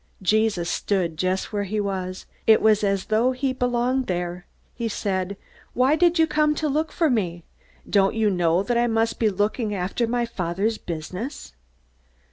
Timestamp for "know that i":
8.31-8.87